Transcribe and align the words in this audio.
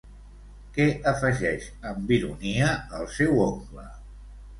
Què 0.77 0.85
afegeix 1.11 1.67
amb 1.89 2.13
ironia 2.15 2.71
el 3.01 3.05
seu 3.19 3.37
oncle? 3.45 3.85